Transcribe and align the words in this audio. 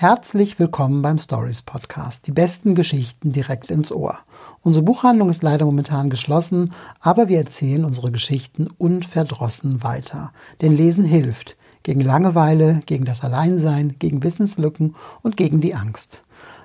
Herzlich 0.00 0.58
willkommen 0.58 1.02
beim 1.02 1.18
Stories 1.18 1.60
Podcast. 1.60 2.26
Die 2.26 2.32
besten 2.32 2.74
Geschichten 2.74 3.32
direkt 3.32 3.70
ins 3.70 3.92
Ohr. 3.92 4.18
Unsere 4.62 4.82
Buchhandlung 4.82 5.28
ist 5.28 5.42
leider 5.42 5.66
momentan 5.66 6.08
geschlossen, 6.08 6.72
aber 7.00 7.28
wir 7.28 7.36
erzählen 7.36 7.84
unsere 7.84 8.10
Geschichten 8.10 8.68
unverdrossen 8.78 9.82
weiter. 9.82 10.32
Denn 10.62 10.74
Lesen 10.74 11.04
hilft. 11.04 11.58
Gegen 11.82 12.00
Langeweile, 12.00 12.80
gegen 12.86 13.04
das 13.04 13.22
Alleinsein, 13.22 13.96
gegen 13.98 14.22
Wissenslücken 14.22 14.96
und 15.20 15.36
gegen 15.36 15.60
die 15.60 15.74
Angst. 15.74 16.22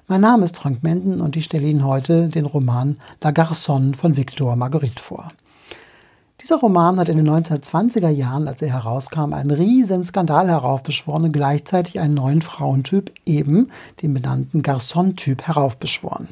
Mein 0.08 0.22
Name 0.22 0.46
ist 0.46 0.58
Frank 0.58 0.82
Menden 0.82 1.20
und 1.20 1.36
ich 1.36 1.44
stelle 1.44 1.68
Ihnen 1.68 1.84
heute 1.84 2.30
den 2.30 2.46
Roman 2.46 2.96
La 3.22 3.32
Garçonne 3.32 3.98
von 3.98 4.16
Victor 4.16 4.56
Marguerite 4.56 5.04
vor. 5.04 5.28
Dieser 6.46 6.58
Roman 6.58 7.00
hat 7.00 7.10
in 7.10 7.18
den 7.18 7.28
1920er 7.28 8.10
Jahren, 8.10 8.48
als 8.48 8.62
er 8.62 8.72
herauskam, 8.72 9.34
einen 9.34 9.50
riesen 9.50 10.06
Skandal 10.06 10.48
heraufbeschworen 10.48 11.24
und 11.24 11.32
gleichzeitig 11.32 12.00
einen 12.00 12.14
neuen 12.14 12.44
Frauentyp, 12.44 13.12
eben 13.26 13.72
den 14.04 14.14
benannten 14.14 14.62
Garçon-Typ, 14.62 15.42
heraufbeschworen. 15.42 16.28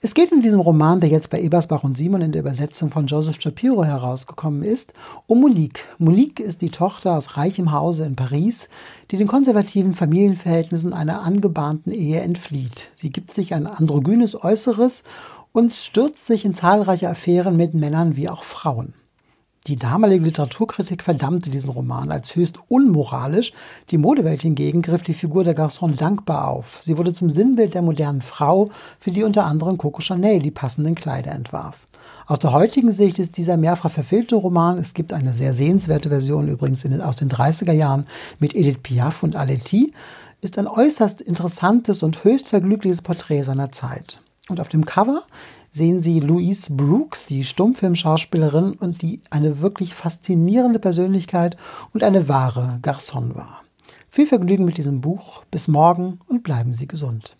Es 0.00 0.14
geht 0.14 0.32
in 0.32 0.42
diesem 0.42 0.58
Roman, 0.58 0.98
der 0.98 1.10
jetzt 1.10 1.30
bei 1.30 1.40
Ebersbach 1.40 1.84
und 1.84 1.96
Simon 1.96 2.22
in 2.22 2.32
der 2.32 2.40
Übersetzung 2.40 2.90
von 2.90 3.06
Joseph 3.06 3.40
Shapiro 3.40 3.84
herausgekommen 3.84 4.64
ist, 4.64 4.92
um 5.28 5.42
Monique. 5.42 5.86
Monique 5.98 6.40
ist 6.40 6.60
die 6.60 6.70
Tochter 6.70 7.16
aus 7.16 7.36
reichem 7.36 7.70
Hause 7.70 8.06
in 8.06 8.16
Paris, 8.16 8.68
die 9.12 9.16
den 9.16 9.28
konservativen 9.28 9.94
Familienverhältnissen 9.94 10.92
einer 10.92 11.22
angebahnten 11.22 11.92
Ehe 11.92 12.20
entflieht. 12.20 12.90
Sie 12.96 13.10
gibt 13.10 13.32
sich 13.32 13.54
ein 13.54 13.68
androgynes 13.68 14.42
Äußeres 14.42 15.04
und 15.52 15.72
stürzt 15.72 16.26
sich 16.26 16.44
in 16.44 16.56
zahlreiche 16.56 17.08
Affären 17.08 17.56
mit 17.56 17.74
Männern 17.74 18.16
wie 18.16 18.28
auch 18.28 18.42
Frauen. 18.42 18.92
Die 19.66 19.76
damalige 19.76 20.26
Literaturkritik 20.26 21.02
verdammte 21.02 21.48
diesen 21.48 21.70
Roman 21.70 22.12
als 22.12 22.36
höchst 22.36 22.58
unmoralisch. 22.68 23.54
Die 23.90 23.96
Modewelt 23.96 24.42
hingegen 24.42 24.82
griff 24.82 25.02
die 25.02 25.14
Figur 25.14 25.42
der 25.42 25.56
Garçon 25.56 25.96
dankbar 25.96 26.48
auf. 26.48 26.80
Sie 26.82 26.98
wurde 26.98 27.14
zum 27.14 27.30
Sinnbild 27.30 27.72
der 27.72 27.80
modernen 27.80 28.20
Frau, 28.20 28.68
für 29.00 29.10
die 29.10 29.22
unter 29.22 29.46
anderem 29.46 29.78
Coco 29.78 30.02
Chanel 30.02 30.40
die 30.40 30.50
passenden 30.50 30.94
Kleider 30.94 31.32
entwarf. 31.32 31.86
Aus 32.26 32.40
der 32.40 32.52
heutigen 32.52 32.90
Sicht 32.90 33.18
ist 33.18 33.38
dieser 33.38 33.56
mehrfach 33.56 33.90
verfilmte 33.90 34.34
Roman, 34.34 34.76
es 34.76 34.92
gibt 34.92 35.14
eine 35.14 35.32
sehr 35.32 35.54
sehenswerte 35.54 36.10
Version 36.10 36.48
übrigens 36.48 36.82
den, 36.82 37.00
aus 37.00 37.16
den 37.16 37.30
30er 37.30 37.72
Jahren 37.72 38.06
mit 38.38 38.54
Edith 38.54 38.80
Piaf 38.82 39.22
und 39.22 39.34
Aletti, 39.34 39.94
ist 40.42 40.58
ein 40.58 40.68
äußerst 40.68 41.22
interessantes 41.22 42.02
und 42.02 42.22
höchst 42.22 42.50
vergnügliches 42.50 43.00
Porträt 43.00 43.44
seiner 43.44 43.72
Zeit. 43.72 44.20
Und 44.50 44.60
auf 44.60 44.68
dem 44.68 44.84
Cover 44.84 45.22
sehen 45.74 46.02
Sie 46.02 46.20
Louise 46.20 46.72
Brooks, 46.72 47.26
die 47.26 47.42
Stummfilmschauspielerin 47.42 48.74
und 48.74 49.02
die 49.02 49.20
eine 49.28 49.58
wirklich 49.58 49.92
faszinierende 49.92 50.78
Persönlichkeit 50.78 51.56
und 51.92 52.04
eine 52.04 52.28
wahre 52.28 52.78
Garçon 52.80 53.34
war. 53.34 53.62
Viel 54.08 54.26
Vergnügen 54.26 54.64
mit 54.64 54.78
diesem 54.78 55.00
Buch. 55.00 55.42
Bis 55.50 55.66
morgen 55.66 56.20
und 56.28 56.44
bleiben 56.44 56.74
Sie 56.74 56.86
gesund. 56.86 57.34